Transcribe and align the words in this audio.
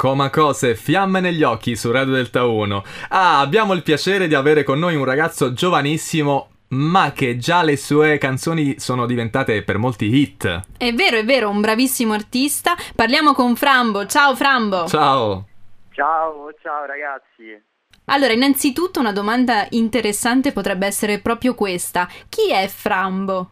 Comacose, 0.00 0.76
fiamme 0.76 1.20
negli 1.20 1.42
occhi 1.42 1.76
su 1.76 1.90
Radio 1.90 2.14
Delta 2.14 2.46
1. 2.46 2.84
Ah, 3.10 3.40
abbiamo 3.40 3.74
il 3.74 3.82
piacere 3.82 4.28
di 4.28 4.34
avere 4.34 4.62
con 4.62 4.78
noi 4.78 4.96
un 4.96 5.04
ragazzo 5.04 5.52
giovanissimo 5.52 6.52
ma 6.68 7.12
che 7.12 7.36
già 7.36 7.62
le 7.62 7.76
sue 7.76 8.16
canzoni 8.16 8.80
sono 8.80 9.04
diventate 9.04 9.62
per 9.62 9.76
molti 9.76 10.06
hit. 10.06 10.62
È 10.78 10.94
vero, 10.94 11.18
è 11.18 11.24
vero, 11.26 11.50
un 11.50 11.60
bravissimo 11.60 12.14
artista. 12.14 12.74
Parliamo 12.96 13.34
con 13.34 13.56
Frambo. 13.56 14.06
Ciao 14.06 14.34
Frambo. 14.34 14.86
Ciao. 14.86 15.46
Ciao, 15.90 16.50
ciao 16.62 16.86
ragazzi. 16.86 17.62
Allora, 18.06 18.32
innanzitutto 18.32 19.00
una 19.00 19.12
domanda 19.12 19.66
interessante 19.68 20.52
potrebbe 20.52 20.86
essere 20.86 21.18
proprio 21.18 21.54
questa. 21.54 22.08
Chi 22.30 22.50
è 22.50 22.66
Frambo? 22.68 23.50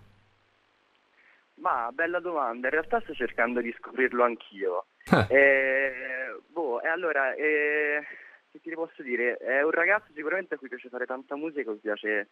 Ma 1.61 1.91
bella 1.93 2.21
domanda, 2.21 2.69
in 2.69 2.73
realtà 2.73 3.01
sto 3.01 3.15
cercando 3.15 3.61
di 3.61 3.75
scoprirlo 3.79 4.25
anch'io. 4.25 4.87
Eh, 5.29 6.39
boh, 6.47 6.81
e 6.83 6.89
allora, 6.89 7.35
eh, 7.35 8.05
che 8.51 8.61
ti 8.61 8.71
posso 8.75 9.03
dire? 9.03 9.37
È 9.39 9.63
un 9.63 9.71
ragazzo 9.71 10.13
sicuramente 10.15 10.55
a 10.55 10.59
cui 10.59 10.69
piace 10.69 10.89
fare 10.89 11.07
tanta 11.07 11.35
musica, 11.35 11.71
a 11.71 11.73
cui 11.73 11.81
piace 11.81 12.29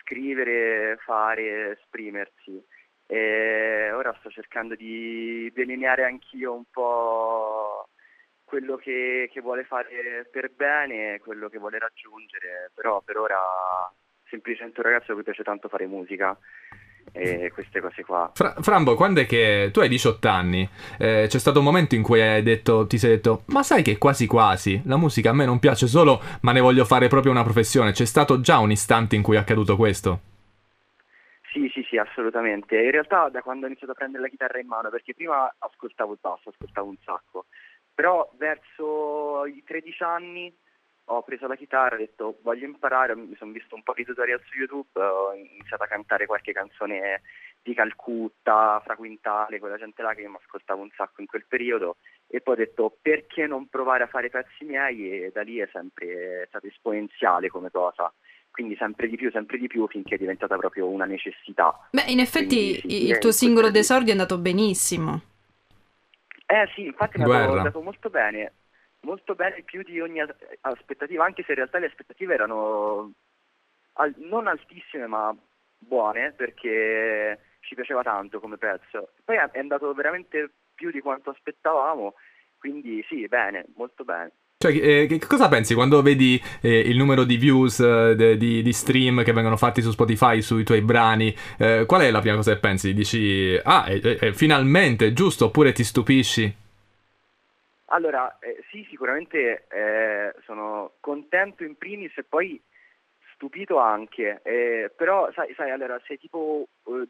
scrivere, 0.00 0.96
fare, 1.00 1.72
esprimersi. 1.72 2.62
E 3.06 3.90
ora 3.92 4.14
sto 4.20 4.30
cercando 4.30 4.74
di 4.74 5.50
delineare 5.54 6.04
anch'io 6.04 6.52
un 6.52 6.64
po' 6.70 7.88
quello 8.44 8.76
che, 8.76 9.28
che 9.32 9.40
vuole 9.40 9.64
fare 9.64 10.28
per 10.30 10.50
bene, 10.50 11.18
quello 11.20 11.48
che 11.48 11.58
vuole 11.58 11.78
raggiungere, 11.78 12.70
però 12.74 13.00
per 13.00 13.16
ora 13.16 13.38
semplicemente 14.28 14.80
un 14.80 14.86
ragazzo 14.86 15.12
a 15.12 15.14
cui 15.14 15.24
piace 15.24 15.42
tanto 15.42 15.68
fare 15.68 15.86
musica 15.86 16.38
e 17.12 17.50
queste 17.52 17.80
cose 17.80 18.02
qua. 18.04 18.30
Fra- 18.34 18.54
Frambo, 18.60 18.94
quando 18.94 19.20
è 19.20 19.26
che 19.26 19.70
tu 19.72 19.80
hai 19.80 19.88
18 19.88 20.28
anni? 20.28 20.68
eh, 20.98 21.26
c'è 21.28 21.38
stato 21.38 21.58
un 21.58 21.64
momento 21.64 21.94
in 21.94 22.02
cui 22.02 22.20
hai 22.20 22.42
detto, 22.42 22.86
ti 22.86 22.98
sei 22.98 23.10
detto, 23.10 23.42
ma 23.46 23.62
sai 23.62 23.82
che 23.82 23.98
quasi 23.98 24.26
quasi 24.26 24.80
la 24.84 24.96
musica 24.96 25.30
a 25.30 25.32
me 25.34 25.44
non 25.44 25.58
piace 25.58 25.86
solo, 25.86 26.20
ma 26.42 26.52
ne 26.52 26.60
voglio 26.60 26.84
fare 26.84 27.08
proprio 27.08 27.32
una 27.32 27.42
professione. 27.42 27.92
C'è 27.92 28.04
stato 28.04 28.40
già 28.40 28.58
un 28.58 28.70
istante 28.70 29.16
in 29.16 29.22
cui 29.22 29.36
è 29.36 29.38
accaduto 29.38 29.76
questo? 29.76 30.20
Sì, 31.52 31.70
sì, 31.72 31.84
sì, 31.88 31.96
assolutamente. 31.96 32.76
In 32.80 32.90
realtà 32.90 33.28
da 33.30 33.42
quando 33.42 33.64
ho 33.64 33.68
iniziato 33.68 33.92
a 33.92 33.96
prendere 33.96 34.22
la 34.22 34.28
chitarra 34.28 34.60
in 34.60 34.66
mano, 34.66 34.90
perché 34.90 35.14
prima 35.14 35.52
ascoltavo 35.58 36.12
il 36.12 36.18
basso, 36.20 36.50
ascoltavo 36.50 36.88
un 36.88 36.96
sacco, 37.04 37.46
però 37.94 38.30
verso 38.36 39.46
i 39.46 39.62
13 39.66 40.02
anni 40.02 40.54
ho 41.10 41.22
preso 41.22 41.46
la 41.46 41.56
chitarra, 41.56 41.94
ho 41.94 41.98
detto 41.98 42.38
voglio 42.42 42.66
imparare, 42.66 43.14
mi 43.14 43.36
sono 43.36 43.52
visto 43.52 43.74
un 43.74 43.82
po' 43.82 43.94
di 43.94 44.04
tutorial 44.04 44.40
su 44.46 44.56
YouTube, 44.56 45.00
ho 45.00 45.32
iniziato 45.34 45.82
a 45.82 45.86
cantare 45.86 46.26
qualche 46.26 46.52
canzone 46.52 47.22
di 47.62 47.74
Calcutta, 47.74 48.80
Fra 48.84 48.96
Quintale, 48.96 49.58
quella 49.58 49.76
gente 49.76 50.02
là 50.02 50.14
che 50.14 50.22
io 50.22 50.30
mi 50.30 50.38
ascoltavo 50.40 50.82
un 50.82 50.90
sacco 50.96 51.20
in 51.20 51.26
quel 51.26 51.44
periodo 51.46 51.96
e 52.26 52.40
poi 52.40 52.54
ho 52.54 52.58
detto 52.58 52.96
perché 53.00 53.46
non 53.46 53.68
provare 53.68 54.04
a 54.04 54.08
fare 54.08 54.30
pezzi 54.30 54.64
miei 54.64 55.24
e 55.24 55.30
da 55.32 55.42
lì 55.42 55.58
è 55.58 55.68
sempre 55.72 56.46
stato 56.48 56.66
esponenziale 56.66 57.48
come 57.48 57.70
cosa. 57.70 58.12
Quindi 58.50 58.76
sempre 58.76 59.06
di 59.06 59.16
più, 59.16 59.30
sempre 59.30 59.56
di 59.56 59.68
più 59.68 59.86
finché 59.86 60.16
è 60.16 60.18
diventata 60.18 60.56
proprio 60.56 60.88
una 60.88 61.04
necessità. 61.04 61.88
Beh, 61.92 62.10
in 62.10 62.18
effetti 62.18 62.80
Quindi, 62.80 63.04
sì, 63.04 63.08
il 63.08 63.18
tuo 63.18 63.28
in 63.28 63.34
singolo 63.34 63.70
d'esordio 63.70 64.08
è 64.08 64.12
andato 64.12 64.38
benissimo. 64.38 65.20
Eh 66.44 66.68
sì, 66.74 66.86
infatti 66.86 67.22
Guerra. 67.22 67.54
è 67.54 67.56
andato 67.58 67.80
molto 67.80 68.10
bene, 68.10 68.52
molto 69.00 69.34
bene 69.34 69.62
più 69.62 69.82
di 69.82 70.00
ogni 70.00 70.20
as- 70.20 70.34
aspettativa, 70.62 71.24
anche 71.24 71.42
se 71.42 71.52
in 71.52 71.58
realtà 71.58 71.78
le 71.78 71.86
aspettative 71.86 72.34
erano 72.34 73.12
al- 73.94 74.14
non 74.18 74.46
altissime 74.46 75.06
ma 75.06 75.34
buone 75.78 76.32
perché 76.32 77.38
ci 77.60 77.74
piaceva 77.74 78.02
tanto 78.02 78.40
come 78.40 78.56
pezzo. 78.56 79.10
Poi 79.24 79.36
è 79.36 79.50
è 79.50 79.58
andato 79.58 79.92
veramente 79.94 80.50
più 80.74 80.90
di 80.90 81.00
quanto 81.00 81.30
aspettavamo, 81.30 82.14
quindi 82.58 83.04
sì, 83.08 83.26
bene, 83.26 83.66
molto 83.76 84.04
bene. 84.04 84.32
Cioè, 84.60 84.72
eh, 84.72 85.06
che 85.06 85.20
cosa 85.24 85.48
pensi 85.48 85.74
quando 85.74 86.02
vedi 86.02 86.40
eh, 86.60 86.80
il 86.80 86.96
numero 86.96 87.22
di 87.22 87.36
views, 87.36 87.78
eh, 87.78 88.16
de- 88.16 88.36
di, 88.36 88.60
di 88.60 88.72
stream 88.72 89.22
che 89.22 89.32
vengono 89.32 89.56
fatti 89.56 89.80
su 89.82 89.92
Spotify 89.92 90.42
sui 90.42 90.64
tuoi 90.64 90.80
brani? 90.80 91.32
Eh, 91.58 91.84
qual 91.86 92.00
è 92.02 92.10
la 92.10 92.18
prima 92.20 92.34
cosa 92.34 92.54
che 92.54 92.58
pensi? 92.58 92.92
Dici, 92.92 93.56
ah, 93.62 93.84
eh, 93.88 94.18
eh, 94.20 94.32
finalmente, 94.34 95.12
giusto? 95.12 95.44
Oppure 95.46 95.70
ti 95.72 95.84
stupisci? 95.84 96.52
Allora, 97.90 98.38
eh, 98.40 98.62
sì, 98.70 98.86
sicuramente 98.90 99.66
eh, 99.68 100.34
sono 100.44 100.92
contento 101.00 101.64
in 101.64 101.76
primis 101.76 102.16
e 102.18 102.24
poi 102.24 102.60
stupito 103.34 103.78
anche, 103.78 104.40
eh, 104.42 104.92
però 104.94 105.30
sai, 105.32 105.54
sai, 105.54 105.70
allora, 105.70 106.00
se 106.06 106.18
tipo 106.18 106.66
eh, 106.84 107.08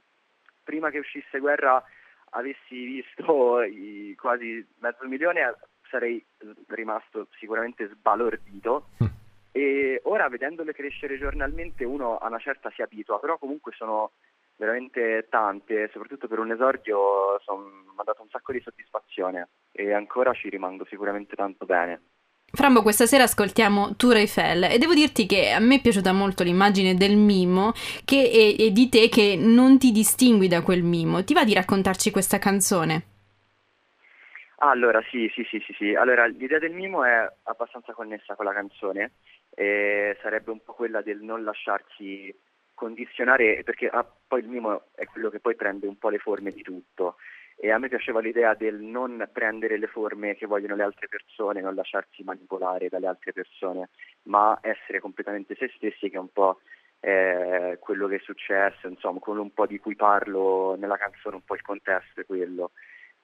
prima 0.63 0.91
che 0.91 0.99
uscisse 0.99 1.39
Guerra 1.41 1.83
avessi 2.31 2.85
visto 2.85 3.63
i 3.65 4.15
quasi 4.17 4.65
mezzo 4.79 5.07
milione 5.07 5.57
sarei 5.89 6.25
rimasto 6.69 7.29
sicuramente 7.39 7.89
sbalordito 7.89 8.91
Mm. 9.03 9.07
e 9.53 10.01
ora 10.05 10.29
vedendole 10.29 10.73
crescere 10.73 11.19
giornalmente 11.19 11.85
uno 11.85 12.19
a 12.19 12.27
una 12.27 12.39
certa 12.39 12.71
si 12.71 12.83
abitua, 12.83 13.19
però 13.19 13.39
comunque 13.39 13.73
sono 13.73 14.13
veramente 14.59 15.27
tante, 15.31 15.89
soprattutto 15.93 16.29
per 16.29 16.41
un 16.41 16.51
esordio 16.51 17.41
mi 17.55 17.95
ha 17.97 18.03
dato 18.05 18.23
un 18.23 18.29
sacco 18.29 18.53
di 18.53 18.61
soddisfazione 18.61 19.49
e 19.73 19.93
ancora 19.93 20.33
ci 20.35 20.51
rimango 20.51 20.85
sicuramente 20.85 21.35
tanto 21.35 21.65
bene. 21.65 22.01
Frambo, 22.51 22.83
questa 22.83 23.07
sera 23.07 23.25
ascoltiamo 23.25 23.95
Tour 23.97 24.17
Eiffel 24.17 24.65
e 24.65 24.79
devo 24.79 24.95
dirti 24.95 25.27
che 25.27 25.51
a 25.51 25.61
me 25.61 25.77
è 25.77 25.81
piaciuta 25.81 26.13
molto 26.13 26.43
l'immagine 26.43 26.95
del 26.95 27.17
mimo 27.17 27.73
che 28.05 28.57
è, 28.59 28.63
è 28.63 28.71
di 28.71 28.89
te 28.89 29.09
che 29.09 29.37
non 29.39 29.79
ti 29.79 29.93
distingui 29.93 30.49
da 30.49 30.63
quel 30.63 30.83
mimo. 30.83 31.23
Ti 31.25 31.35
va 31.35 31.45
di 31.45 31.55
raccontarci 31.55 32.11
questa 32.11 32.39
canzone? 32.39 33.03
Allora, 34.61 35.01
sì, 35.09 35.31
sì, 35.35 35.45
sì, 35.45 35.63
sì, 35.65 35.73
sì. 35.75 35.95
Allora, 35.95 36.27
l'idea 36.27 36.59
del 36.59 36.73
mimo 36.73 37.05
è 37.05 37.33
abbastanza 37.45 37.93
connessa 37.93 38.35
con 38.35 38.47
la 38.47 38.53
canzone, 38.53 39.13
e 39.51 40.17
sarebbe 40.23 40.51
un 40.51 40.63
po' 40.63 40.73
quella 40.73 41.01
del 41.03 41.21
non 41.21 41.45
lasciarsi 41.45 42.35
condizionare, 42.79 43.63
perché 43.65 43.89
ah, 43.89 44.07
poi 44.27 44.41
il 44.41 44.49
mimo 44.49 44.85
è 44.95 45.05
quello 45.07 45.29
che 45.31 45.41
poi 45.41 45.57
prende 45.57 45.89
un 45.89 45.99
po' 45.99 46.09
le 46.09 46.19
forme 46.19 46.53
di 46.53 46.63
tutto. 46.63 47.17
E 47.57 47.73
a 47.73 47.79
me 47.79 47.89
piaceva 47.89 48.21
l'idea 48.21 48.55
del 48.55 48.77
non 48.77 49.29
prendere 49.33 49.79
le 49.79 49.89
forme 49.89 50.37
che 50.37 50.47
vogliono 50.47 50.77
le 50.77 50.85
altre 50.85 51.09
persone, 51.09 51.61
non 51.61 51.75
lasciarsi 51.75 52.23
manipolare 52.23 52.89
dalle 52.89 53.09
altre 53.09 53.33
persone, 53.33 53.89
ma 54.25 54.57
essere 54.63 55.01
completamente 55.01 55.57
se 55.57 55.69
stessi, 55.75 56.09
che 56.09 56.17
è 56.17 56.21
un 56.21 56.33
po' 56.33 56.61
eh, 57.01 57.77
quello 57.81 58.07
che 58.07 58.17
è 58.17 58.21
successo, 58.21 58.87
insomma, 58.87 59.19
quello 59.19 59.43
un 59.43 59.53
po' 59.53 59.67
di 59.67 59.79
cui 59.81 59.97
parlo 59.97 60.77
nella 60.77 60.97
canzone, 60.97 61.35
un 61.35 61.45
po' 61.45 61.57
il 61.57 61.63
contesto 61.63 62.21
è 62.21 62.25
quello. 62.25 62.71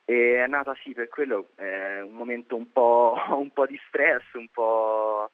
E 0.04 0.42
è 0.42 0.46
nata 0.48 0.74
sì 0.82 0.92
per 0.92 1.08
quello 1.08 1.50
eh, 1.56 2.00
un 2.00 2.12
momento 2.12 2.56
un 2.56 2.72
po', 2.72 3.14
un 3.38 3.52
po' 3.52 3.66
di 3.66 3.80
stress, 3.86 4.24
un 4.32 4.48
po' 4.48 5.30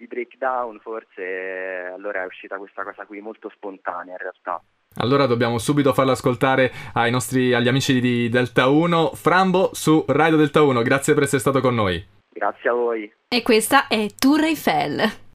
di 0.00 0.06
breakdown 0.06 0.80
forse, 0.80 1.20
e 1.20 1.92
allora 1.92 2.22
è 2.22 2.26
uscita 2.26 2.56
questa 2.56 2.82
cosa 2.82 3.04
qui 3.04 3.20
molto 3.20 3.50
spontanea 3.54 4.12
in 4.12 4.18
realtà. 4.18 4.62
Allora 4.96 5.26
dobbiamo 5.26 5.58
subito 5.58 5.92
farlo 5.92 6.12
ascoltare 6.12 6.72
ai 6.94 7.10
nostri, 7.10 7.52
agli 7.52 7.68
amici 7.68 8.00
di 8.00 8.28
Delta 8.30 8.68
1. 8.68 9.12
Frambo 9.14 9.70
su 9.72 10.04
Radio 10.08 10.38
Delta 10.38 10.62
1, 10.62 10.82
grazie 10.82 11.12
per 11.14 11.24
essere 11.24 11.40
stato 11.40 11.60
con 11.60 11.74
noi. 11.74 12.02
Grazie 12.32 12.70
a 12.70 12.72
voi. 12.72 13.12
E 13.28 13.42
questa 13.42 13.86
è 13.86 14.06
Tour 14.18 14.42
Eiffel. 14.44 15.28